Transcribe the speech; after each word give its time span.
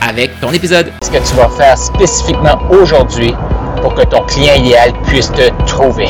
avec 0.00 0.40
ton 0.40 0.52
épisode. 0.52 0.92
Ce 1.02 1.10
que 1.10 1.18
tu 1.18 1.34
vas 1.34 1.48
faire 1.50 1.78
spécifiquement 1.78 2.58
aujourd'hui 2.70 3.32
pour 3.80 3.94
que 3.94 4.02
ton 4.02 4.22
client 4.22 4.54
idéal 4.54 4.92
puisse 5.06 5.30
te 5.30 5.48
trouver. 5.64 6.08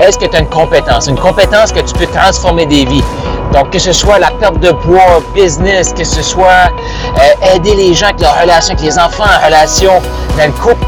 Est-ce 0.00 0.18
que 0.18 0.26
tu 0.26 0.36
as 0.36 0.40
une 0.40 0.48
compétence? 0.48 1.06
Une 1.06 1.18
compétence 1.18 1.72
que 1.72 1.80
tu 1.80 1.94
peux 1.94 2.06
transformer 2.06 2.66
des 2.66 2.84
vies. 2.84 3.02
Donc, 3.54 3.70
que 3.70 3.78
ce 3.78 3.92
soit 3.92 4.18
la 4.18 4.30
perte 4.32 4.60
de 4.60 4.70
poids, 4.70 5.22
business, 5.34 5.94
que 5.94 6.04
ce 6.04 6.22
soit 6.22 6.70
euh, 7.16 7.54
aider 7.54 7.74
les 7.74 7.94
gens 7.94 8.08
avec 8.08 8.20
leurs 8.20 8.38
relations 8.38 8.74
avec 8.74 8.84
les 8.84 8.98
enfants, 8.98 9.24
en 9.24 9.46
relation 9.46 9.92
dans 10.36 10.46
le 10.46 10.52
couple, 10.52 10.86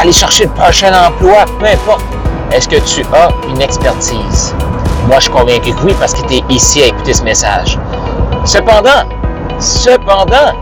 aller 0.00 0.12
chercher 0.12 0.44
le 0.44 0.50
prochain 0.50 0.92
emploi, 0.92 1.44
peu 1.60 1.66
importe. 1.66 2.04
Est-ce 2.50 2.68
que 2.68 2.80
tu 2.80 3.02
as 3.14 3.28
une 3.48 3.62
expertise? 3.62 4.54
Moi, 5.06 5.18
je 5.18 5.22
suis 5.22 5.32
convaincu 5.32 5.72
que 5.72 5.86
oui 5.86 5.94
parce 6.00 6.12
que 6.12 6.26
tu 6.26 6.34
es 6.34 6.44
ici 6.48 6.82
à 6.82 6.86
écouter 6.86 7.14
ce 7.14 7.22
message. 7.22 7.78
Cependant, 8.44 9.04
cependant, 9.58 10.54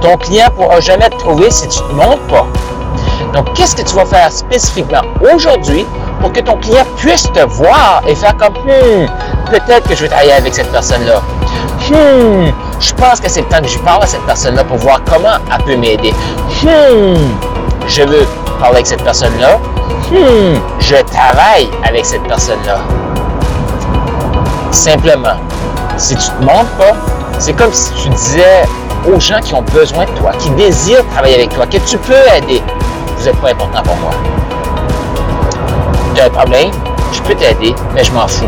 ton 0.00 0.16
client 0.16 0.46
ne 0.46 0.62
pourra 0.62 0.80
jamais 0.80 1.08
te 1.10 1.16
trouver 1.16 1.50
si 1.50 1.68
tu 1.68 1.82
ne 1.82 1.88
te 1.88 1.92
montres 1.94 2.26
pas. 2.28 2.46
Donc, 3.34 3.52
qu'est-ce 3.54 3.76
que 3.76 3.82
tu 3.82 3.94
vas 3.94 4.06
faire 4.06 4.30
spécifiquement 4.32 5.02
aujourd'hui 5.34 5.86
pour 6.20 6.32
que 6.32 6.40
ton 6.40 6.56
client 6.56 6.84
puisse 6.96 7.30
te 7.32 7.40
voir 7.40 8.02
et 8.06 8.14
faire 8.14 8.36
comme 8.36 8.54
hmm, 8.54 9.06
peut-être 9.50 9.88
que 9.88 9.94
je 9.94 10.02
vais 10.02 10.08
travailler 10.08 10.32
avec 10.32 10.54
cette 10.54 10.70
personne-là. 10.70 11.20
Hmm, 11.88 12.52
je 12.78 12.92
pense 12.94 13.20
que 13.20 13.28
c'est 13.28 13.40
le 13.40 13.46
temps 13.46 13.60
que 13.60 13.68
je 13.68 13.78
parle 13.78 14.02
à 14.02 14.06
cette 14.06 14.24
personne-là 14.26 14.64
pour 14.64 14.76
voir 14.78 15.00
comment 15.08 15.38
elle 15.52 15.64
peut 15.64 15.76
m'aider. 15.76 16.12
Hmm, 16.62 17.16
je 17.88 18.02
veux 18.02 18.26
parler 18.58 18.76
avec 18.76 18.86
cette 18.86 19.02
personne-là. 19.02 19.58
Hmm, 20.10 20.58
je 20.78 20.96
travaille 20.96 21.70
avec 21.84 22.04
cette 22.04 22.22
personne-là. 22.24 22.78
Simplement, 24.70 25.36
si 25.96 26.16
tu 26.16 26.30
ne 26.32 26.36
te 26.38 26.44
montres 26.44 26.70
pas, 26.78 26.94
c'est 27.40 27.54
comme 27.54 27.72
si 27.72 27.90
tu 27.94 28.10
disais 28.10 28.62
aux 29.10 29.18
gens 29.18 29.40
qui 29.40 29.54
ont 29.54 29.62
besoin 29.62 30.04
de 30.04 30.10
toi, 30.10 30.32
qui 30.38 30.50
désirent 30.50 31.06
travailler 31.08 31.36
avec 31.36 31.54
toi, 31.54 31.66
que 31.66 31.78
tu 31.78 31.96
peux 31.96 32.36
aider. 32.36 32.62
Vous 33.16 33.24
n'êtes 33.24 33.40
pas 33.40 33.50
important 33.50 33.82
pour 33.82 33.96
moi. 33.96 34.10
As 36.20 36.26
un 36.26 36.30
problème, 36.30 36.70
je 37.12 37.22
peux 37.22 37.34
t'aider, 37.34 37.74
mais 37.94 38.04
je 38.04 38.12
m'en 38.12 38.28
fous. 38.28 38.44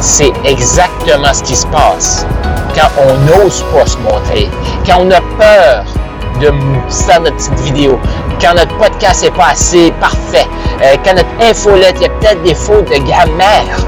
C'est 0.00 0.32
exactement 0.44 1.32
ce 1.32 1.42
qui 1.44 1.54
se 1.54 1.66
passe 1.68 2.26
quand 2.74 2.88
on 3.00 3.14
n'ose 3.26 3.64
pas 3.72 3.86
se 3.86 3.96
montrer, 3.98 4.50
quand 4.84 4.98
on 5.00 5.10
a 5.12 5.20
peur 5.38 5.84
de 6.40 6.52
faire 7.06 7.20
notre 7.20 7.36
petite 7.36 7.60
vidéo, 7.60 7.98
quand 8.40 8.54
notre 8.54 8.76
podcast 8.76 9.22
n'est 9.22 9.30
pas 9.30 9.50
assez 9.50 9.92
parfait, 10.00 10.46
euh, 10.82 10.96
quand 11.04 11.14
notre 11.14 11.28
infolette, 11.40 11.96
il 12.00 12.02
y 12.02 12.06
a 12.06 12.08
peut-être 12.08 12.42
des 12.42 12.54
fautes 12.54 12.88
de 12.90 12.98
grammaire. 13.04 13.86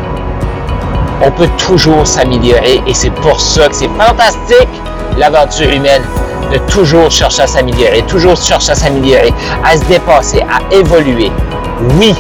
On 1.22 1.30
peut 1.30 1.48
toujours 1.58 2.06
s'améliorer 2.06 2.82
et 2.86 2.94
c'est 2.94 3.10
pour 3.10 3.40
ça 3.40 3.68
que 3.68 3.74
c'est 3.74 3.88
fantastique 3.88 4.68
l'aventure 5.18 5.70
humaine 5.70 6.02
de 6.50 6.58
toujours 6.72 7.10
chercher 7.10 7.42
à 7.42 7.46
s'améliorer, 7.46 8.02
toujours 8.02 8.36
chercher 8.36 8.72
à 8.72 8.74
s'améliorer, 8.74 9.32
à 9.62 9.76
se 9.76 9.84
dépasser, 9.84 10.40
à 10.42 10.74
évoluer. 10.74 11.30
Oui, 11.98 12.14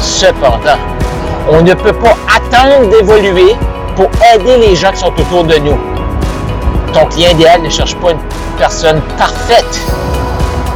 cependant, 0.00 0.78
on 1.50 1.62
ne 1.62 1.74
peut 1.74 1.92
pas 1.92 2.16
attendre 2.36 2.88
d'évoluer 2.90 3.56
pour 3.96 4.08
aider 4.34 4.56
les 4.68 4.76
gens 4.76 4.92
qui 4.92 5.00
sont 5.00 5.12
autour 5.18 5.44
de 5.44 5.56
nous. 5.56 5.78
Ton 6.92 7.06
client 7.06 7.30
idéal 7.30 7.62
ne 7.62 7.70
cherche 7.70 7.96
pas 7.96 8.12
une 8.12 8.18
personne 8.56 9.00
parfaite. 9.18 9.80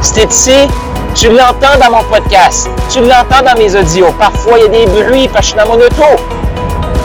C'est 0.01 0.29
ici, 0.31 0.67
tu 1.15 1.29
l'entends 1.29 1.79
dans 1.81 1.97
mon 1.97 2.03
podcast, 2.03 2.69
tu 2.91 2.99
l'entends 2.99 3.43
dans 3.45 3.57
mes 3.57 3.75
audios. 3.75 4.11
Parfois, 4.19 4.57
il 4.57 4.63
y 4.63 4.65
a 4.65 4.85
des 4.85 4.85
bruits 4.85 5.27
parce 5.29 5.51
que 5.51 5.57
je 5.57 5.61
suis 5.61 5.69
dans 5.69 5.77
mon 5.77 5.83
auto. 5.83 6.21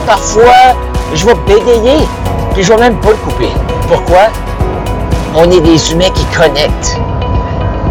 Parfois, 0.07 0.75
je 1.15 1.27
vais 1.27 1.35
bégayer, 1.47 2.07
puis 2.55 2.63
je 2.63 2.73
vais 2.73 2.81
même 2.81 2.97
pas 3.01 3.11
le 3.11 3.17
couper. 3.17 3.51
Pourquoi? 3.89 4.29
On 5.35 5.51
est 5.51 5.61
des 5.61 5.93
humains 5.93 6.11
qui 6.11 6.25
connectent. 6.27 7.01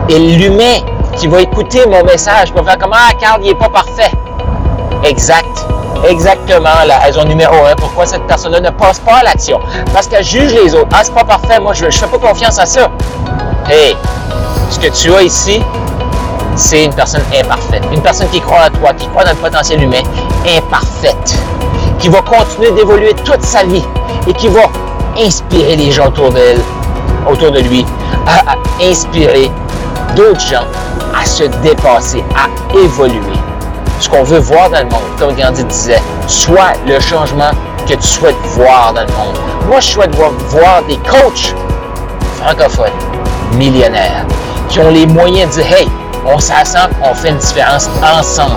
Et 0.10 0.20
l'humain 0.20 0.80
qui 1.18 1.28
va 1.28 1.42
écouter 1.42 1.86
mon 1.88 2.04
message 2.04 2.52
va 2.54 2.64
faire 2.64 2.78
comme 2.78 2.94
Ah, 2.94 3.14
Carl, 3.20 3.40
il 3.42 3.48
n'est 3.50 3.56
pas 3.56 3.70
parfait. 3.70 4.12
Exact. 5.04 5.66
Exactement 6.08 6.70
la 6.86 6.98
raison 6.98 7.24
numéro 7.24 7.54
un 7.66 7.76
pourquoi 7.76 8.06
cette 8.08 8.26
personne-là 8.26 8.60
ne 8.60 8.72
passe 8.72 9.00
pas 9.00 9.18
à 9.18 9.24
l'action. 9.24 9.60
Parce 9.94 10.08
qu'elle 10.08 10.24
juge 10.24 10.54
les 10.54 10.74
autres. 10.74 10.90
Ah, 10.94 11.02
c'est 11.04 11.14
pas 11.14 11.24
parfait, 11.24 11.60
moi 11.60 11.74
je 11.74 11.86
ne 11.86 11.92
fais 11.92 12.08
pas 12.08 12.18
confiance 12.18 12.60
à 12.60 12.66
ça. 12.66 12.90
Hey, 13.70 13.96
ce 14.70 14.80
que 14.80 14.88
tu 14.88 15.14
as 15.14 15.22
ici, 15.22 15.62
c'est 16.56 16.86
une 16.86 16.94
personne 16.94 17.24
imparfaite. 17.40 17.84
Une 17.92 18.02
personne 18.02 18.28
qui 18.30 18.42
croit 18.42 18.66
en 18.68 18.80
toi, 18.80 18.94
qui 18.94 19.08
croit 19.08 19.24
dans 19.24 19.32
le 19.32 19.38
potentiel 19.38 19.82
humain, 19.82 20.02
imparfaite. 20.58 21.38
Qui 22.02 22.10
va 22.10 22.22
continuer 22.22 22.72
d'évoluer 22.72 23.14
toute 23.26 23.44
sa 23.44 23.64
vie 23.64 23.84
et 24.28 24.34
qui 24.34 24.48
va 24.48 24.64
inspirer 25.20 25.76
les 25.76 25.92
gens 25.92 26.08
autour 26.08 26.32
d'elle, 26.32 26.60
autour 27.30 27.52
de 27.52 27.60
lui, 27.60 27.86
à, 28.26 28.56
inspirer 28.84 29.52
d'autres 30.16 30.40
gens 30.40 30.66
à 31.16 31.26
se 31.26 31.44
dépasser, 31.62 32.24
à 32.36 32.48
évoluer 32.78 33.38
ce 34.00 34.10
qu'on 34.10 34.24
veut 34.24 34.40
voir 34.40 34.70
dans 34.72 34.80
le 34.80 34.86
monde. 34.86 35.02
Comme 35.20 35.36
Gandhi 35.36 35.64
disait, 35.66 36.02
soit 36.28 36.74
le 36.88 37.00
changement 37.00 37.52
que 37.88 37.94
tu 37.94 38.08
souhaites 38.08 38.36
voir 38.56 38.94
dans 38.94 39.02
le 39.02 39.14
monde. 39.14 39.38
Moi, 39.68 39.80
je 39.80 39.88
souhaite 39.88 40.16
voir, 40.16 40.32
voir 40.50 40.82
des 40.88 40.98
coachs 40.98 41.54
francophones, 42.38 42.92
millionnaires, 43.54 44.26
qui 44.70 44.80
ont 44.80 44.90
les 44.90 45.06
moyens 45.06 45.56
de 45.56 45.62
dire, 45.62 45.78
hey, 45.78 45.88
on 46.26 46.40
s'assemble, 46.40 46.96
on 47.04 47.14
fait 47.14 47.30
une 47.30 47.38
différence 47.38 47.90
ensemble. 48.02 48.56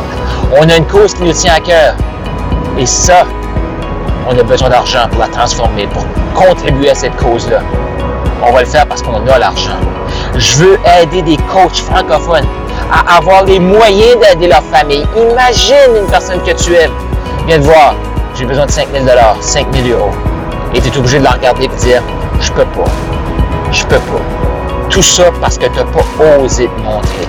On 0.59 0.69
a 0.69 0.76
une 0.76 0.87
cause 0.87 1.15
qui 1.15 1.22
nous 1.22 1.32
tient 1.32 1.55
à 1.55 1.61
cœur. 1.61 1.94
Et 2.78 2.86
ça, 2.86 3.25
on 4.28 4.38
a 4.38 4.42
besoin 4.42 4.69
d'argent 4.69 5.06
pour 5.10 5.20
la 5.20 5.28
transformer, 5.28 5.86
pour 5.86 6.04
contribuer 6.34 6.91
à 6.91 6.94
cette 6.94 7.16
cause-là. 7.16 7.60
On 8.42 8.52
va 8.52 8.60
le 8.60 8.66
faire 8.66 8.86
parce 8.86 9.02
qu'on 9.02 9.26
a 9.26 9.38
l'argent. 9.38 9.78
Je 10.36 10.56
veux 10.56 10.78
aider 11.00 11.22
des 11.22 11.36
coachs 11.36 11.76
francophones 11.76 12.47
à 12.92 13.19
avoir 13.19 13.44
les 13.44 13.58
moyens 13.58 14.19
d'aider 14.20 14.48
leur 14.48 14.62
famille. 14.64 15.06
Imagine 15.16 15.97
une 16.02 16.10
personne 16.10 16.42
que 16.42 16.52
tu 16.52 16.75
aimes 16.75 16.92
vient 17.47 17.58
te 17.58 17.64
voir, 17.64 17.94
j'ai 18.34 18.44
besoin 18.44 18.66
de 18.66 18.70
5 18.70 18.88
000 18.92 19.06
5 19.41 19.66
000 19.72 19.98
euros. 19.98 20.10
Et 20.75 20.81
tu 20.81 20.88
es 20.88 20.98
obligé 20.98 21.19
de 21.19 21.25
la 21.25 21.31
regarder 21.31 21.64
et 21.64 21.69
de 21.69 21.75
dire, 21.75 22.02
je 22.41 22.50
peux 22.52 22.64
pas. 22.64 22.91
Je 23.70 23.84
peux 23.84 23.96
pas. 23.96 24.20
Tout 24.91 25.02
ça 25.02 25.25
parce 25.41 25.56
que 25.56 25.66
tu 25.66 25.76
n'as 25.76 25.84
pas 25.84 26.38
osé 26.38 26.69
te 26.69 26.82
montrer. 26.82 27.28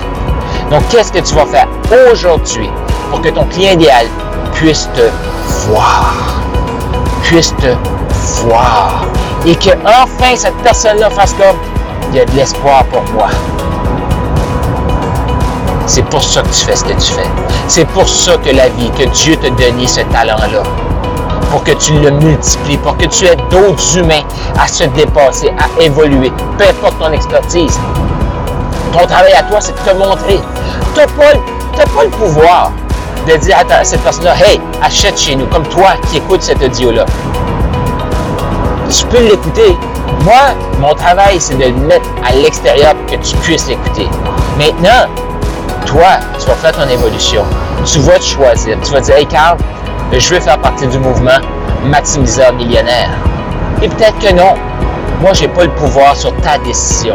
Donc, 0.70 0.82
qu'est-ce 0.88 1.12
que 1.12 1.20
tu 1.20 1.34
vas 1.34 1.46
faire 1.46 1.68
aujourd'hui? 2.10 2.70
Pour 3.10 3.20
que 3.20 3.28
ton 3.28 3.44
client 3.44 3.72
idéal 3.72 4.06
puisse 4.52 4.88
te 4.94 5.10
voir? 5.68 6.14
Puisse 7.22 7.54
te 7.56 7.74
voir. 8.42 9.06
Et 9.44 9.54
que 9.54 9.70
enfin 9.84 10.34
cette 10.34 10.56
personne-là 10.58 11.10
fasse 11.10 11.34
comme, 11.34 11.56
il 12.10 12.16
y 12.16 12.20
a 12.20 12.24
de 12.24 12.32
l'espoir 12.32 12.84
pour 12.84 13.02
moi. 13.12 13.28
C'est 15.86 16.04
pour 16.06 16.22
ça 16.22 16.42
que 16.42 16.48
tu 16.48 16.64
fais 16.64 16.74
ce 16.74 16.84
que 16.84 16.92
tu 16.92 17.12
fais. 17.12 17.30
C'est 17.68 17.84
pour 17.86 18.08
ça 18.08 18.36
que 18.38 18.50
la 18.50 18.68
vie, 18.70 18.90
que 18.90 19.04
Dieu 19.04 19.36
t'a 19.36 19.50
donné 19.50 19.86
ce 19.86 20.00
talent-là. 20.00 20.62
Pour 21.50 21.62
que 21.62 21.72
tu 21.72 21.92
le 21.92 22.10
multiplies, 22.10 22.76
pour 22.78 22.96
que 22.96 23.06
tu 23.06 23.24
aides 23.24 23.40
d'autres 23.50 23.96
humains 23.96 24.22
à 24.60 24.66
se 24.66 24.84
dépasser, 24.84 25.52
à 25.58 25.82
évoluer, 25.82 26.32
peu 26.58 26.64
importe 26.64 26.98
ton 26.98 27.12
expertise. 27.12 27.78
Ton 28.92 29.06
travail 29.06 29.32
à 29.32 29.44
toi, 29.44 29.60
c'est 29.60 29.72
de 29.72 29.90
te 29.90 29.96
montrer. 29.96 30.40
Tu 30.94 31.00
n'as 31.00 31.06
pas, 31.06 32.04
le 32.04 32.10
pouvoir 32.10 32.72
de 33.26 33.36
dire 33.36 33.56
à 33.70 33.84
cette 33.84 34.02
personne-là, 34.02 34.34
hey, 34.36 34.60
achète 34.82 35.18
chez 35.18 35.34
nous, 35.36 35.46
comme 35.46 35.66
toi 35.68 35.90
qui 36.08 36.18
écoutes 36.18 36.42
cet 36.42 36.62
audio-là. 36.62 37.04
Tu 38.90 39.04
peux 39.06 39.22
l'écouter. 39.22 39.76
Moi, 40.22 40.34
mon 40.78 40.94
travail, 40.94 41.40
c'est 41.40 41.56
de 41.58 41.64
le 41.64 41.86
mettre 41.86 42.08
à 42.24 42.32
l'extérieur 42.32 42.94
pour 42.94 43.06
que 43.06 43.22
tu 43.22 43.36
puisses 43.36 43.68
l'écouter. 43.68 44.08
Maintenant, 44.56 45.10
toi, 45.86 46.18
tu 46.38 46.46
vas 46.46 46.54
faire 46.54 46.72
ton 46.72 46.88
évolution. 46.88 47.42
Tu 47.84 47.98
vas 48.00 48.18
te 48.18 48.24
choisir. 48.24 48.76
Tu 48.82 48.92
vas 48.92 49.00
dire, 49.00 49.16
hey 49.16 49.26
Carl, 49.26 49.58
je 50.12 50.34
veux 50.34 50.40
faire 50.40 50.58
partie 50.58 50.86
du 50.86 50.98
mouvement 50.98 51.38
maximiseur 51.84 52.52
millionnaire. 52.52 53.10
Et 53.82 53.88
peut-être 53.88 54.18
que 54.18 54.32
non. 54.32 54.54
Moi, 55.20 55.32
je 55.32 55.42
n'ai 55.42 55.48
pas 55.48 55.64
le 55.64 55.70
pouvoir 55.70 56.14
sur 56.14 56.34
ta 56.36 56.58
décision. 56.58 57.14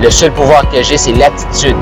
Le 0.00 0.10
seul 0.10 0.32
pouvoir 0.32 0.68
que 0.70 0.82
j'ai, 0.82 0.96
c'est 0.96 1.12
l'attitude 1.12 1.76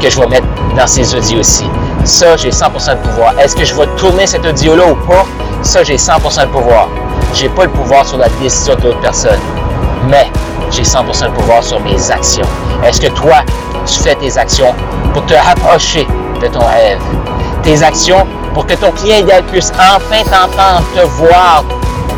que 0.00 0.10
je 0.10 0.18
vais 0.18 0.26
mettre 0.26 0.46
dans 0.76 0.86
ces 0.86 1.14
audios 1.14 1.40
aussi. 1.40 1.66
Ça, 2.04 2.36
j'ai 2.36 2.50
100% 2.50 2.96
de 2.96 3.08
pouvoir. 3.08 3.38
Est-ce 3.38 3.56
que 3.56 3.64
je 3.64 3.74
vais 3.74 3.86
tourner 3.96 4.26
cet 4.26 4.44
audio-là 4.44 4.84
ou 4.88 4.94
pas? 5.06 5.24
Ça, 5.62 5.82
j'ai 5.84 5.96
100% 5.96 6.42
de 6.42 6.46
pouvoir. 6.46 6.88
Je 7.34 7.44
n'ai 7.44 7.48
pas 7.50 7.64
le 7.64 7.70
pouvoir 7.70 8.06
sur 8.06 8.18
la 8.18 8.28
décision 8.40 8.74
de 8.74 8.82
l'autre 8.82 9.00
personne. 9.00 9.40
mais 10.08 10.30
j'ai 10.70 10.82
100% 10.82 11.26
de 11.26 11.30
pouvoir 11.30 11.62
sur 11.62 11.80
mes 11.80 12.10
actions. 12.10 12.46
Est-ce 12.84 13.00
que 13.00 13.08
toi, 13.08 13.36
tu 13.86 14.00
fais 14.00 14.14
tes 14.14 14.36
actions 14.38 14.74
pour 15.12 15.24
te 15.26 15.34
rapprocher 15.34 16.06
de 16.40 16.46
ton 16.48 16.60
rêve? 16.60 17.00
Tes 17.62 17.82
actions 17.82 18.26
pour 18.52 18.66
que 18.66 18.74
ton 18.74 18.90
client 18.92 19.18
idéal 19.18 19.42
puisse 19.44 19.72
enfin 19.78 20.22
t'entendre, 20.24 20.84
te 20.94 21.00
voir, 21.22 21.64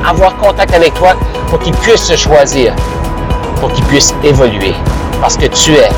avoir 0.09 0.37
contact 0.37 0.75
avec 0.75 0.95
toi, 0.95 1.15
pour 1.49 1.59
qu'il 1.61 1.75
puisse 1.75 2.03
se 2.03 2.17
choisir, 2.17 2.75
pour 3.61 3.73
qu'il 3.73 3.85
puisse 3.85 4.15
évoluer. 4.23 4.75
Parce 5.21 5.37
que 5.37 5.47
tu 5.47 5.73
es 5.75 5.89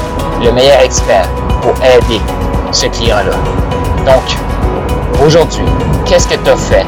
le 0.42 0.52
meilleur 0.52 0.80
expert 0.80 1.28
pour 1.60 1.72
aider 1.84 2.20
ce 2.70 2.86
client-là. 2.86 3.32
Donc, 4.08 5.22
aujourd'hui, 5.22 5.66
qu'est-ce 6.06 6.26
que 6.26 6.36
tu 6.36 6.48
as 6.48 6.56
fait 6.56 6.86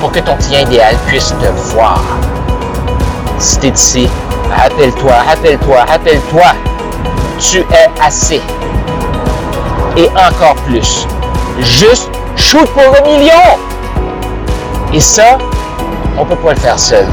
pour 0.00 0.10
que 0.10 0.20
ton 0.20 0.34
client 0.36 0.60
idéal 0.60 0.96
puisse 1.06 1.28
te 1.28 1.74
voir? 1.74 2.00
Si 3.38 3.58
tu 3.58 3.66
es 3.66 3.70
ici, 3.70 4.08
rappelle-toi, 4.56 5.12
rappelle-toi, 5.28 5.84
rappelle-toi, 5.84 6.46
tu 7.38 7.58
es 7.58 7.90
assez. 8.02 8.40
Et 9.98 10.08
encore 10.12 10.54
plus. 10.66 11.06
Juste 11.58 12.08
shoot 12.36 12.66
pour 12.70 12.84
le 12.84 13.18
million! 13.18 13.58
Et 14.94 15.00
ça, 15.00 15.36
on 16.16 16.24
ne 16.24 16.30
peut 16.30 16.36
pas 16.36 16.54
le 16.54 16.58
faire 16.58 16.78
seul. 16.78 17.06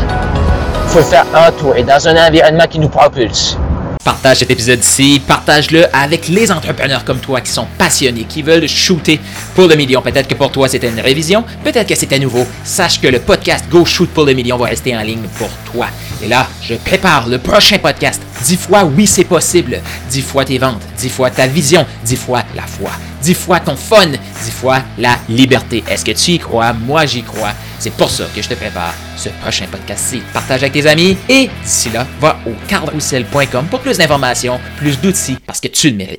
Il 0.86 0.90
faut 0.90 1.00
le 1.00 1.04
faire 1.04 1.26
en 1.36 1.52
tour 1.52 1.76
et 1.76 1.84
dans 1.84 2.08
un 2.08 2.28
environnement 2.28 2.66
qui 2.70 2.80
nous 2.80 2.88
propulse. 2.88 3.58
Partage 4.02 4.38
cet 4.38 4.50
épisode 4.50 4.80
ici, 4.80 5.22
partage-le 5.28 5.94
avec 5.94 6.30
les 6.30 6.54
entrepreneurs 6.54 7.04
comme 7.04 7.20
toi 7.20 7.42
qui 7.42 7.52
sont 7.52 7.68
passionnés, 7.78 8.24
qui 8.24 8.42
veulent 8.42 8.66
shooter 8.66 9.20
pour 9.56 9.68
le 9.68 9.76
million. 9.76 10.02
Peut-être 10.02 10.30
que 10.30 10.36
pour 10.36 10.52
toi 10.54 10.70
c'était 10.70 10.88
une 10.88 11.02
révision, 11.02 11.44
peut-être 11.66 11.90
que 11.90 11.96
c'était 11.96 12.18
nouveau. 12.18 12.48
Sache 12.64 13.02
que 13.02 13.08
le 13.08 13.20
podcast 13.20 13.66
Go 13.70 13.84
Shoot 13.84 14.10
pour 14.12 14.24
le 14.24 14.32
million 14.32 14.58
va 14.58 14.68
rester 14.68 14.96
en 14.96 15.02
ligne 15.02 15.28
pour 15.38 15.50
toi. 15.70 15.88
Et 16.22 16.28
là, 16.28 16.48
je 16.62 16.76
prépare 16.76 17.28
le 17.28 17.38
prochain 17.38 17.78
podcast. 17.78 18.22
Dix 18.44 18.58
fois 18.58 18.84
oui 18.86 19.06
c'est 19.06 19.24
possible, 19.26 19.82
dix 20.10 20.22
fois 20.22 20.46
tes 20.46 20.58
ventes, 20.58 20.82
dix 20.98 21.10
fois 21.10 21.30
ta 21.30 21.48
vision, 21.48 21.86
dix 22.06 22.16
fois 22.16 22.44
la 22.56 22.64
foi, 22.64 22.92
dix 23.22 23.34
fois 23.34 23.60
ton 23.60 23.76
fun, 23.76 24.08
dix 24.08 24.52
fois 24.52 24.80
la 24.98 25.18
liberté. 25.28 25.84
Est-ce 25.90 26.06
que 26.06 26.12
tu 26.12 26.32
y 26.32 26.40
crois? 26.40 26.74
Moi 26.74 27.06
j'y 27.06 27.24
crois. 27.24 27.52
C'est 27.80 27.94
pour 27.94 28.10
ça 28.10 28.26
que 28.36 28.42
je 28.42 28.48
te 28.50 28.54
prépare 28.56 28.94
ce 29.18 29.30
prochain 29.42 29.66
podcast-ci. 29.72 30.22
Partage 30.34 30.64
avec 30.64 30.74
tes 30.74 30.88
amis 30.88 31.18
et 31.28 31.50
d'ici 31.64 31.90
là, 31.90 32.06
va 32.20 32.38
au 32.46 32.52
carlroussel.com 32.68 33.68
pour 33.70 33.80
plus 33.80 33.98
d'informations, 33.98 34.60
plus 34.78 35.00
d'outils 35.00 35.38
parce 35.46 35.60
que 35.60 35.68
tu 35.68 35.90
le 35.90 35.96
mérites. 35.96 36.18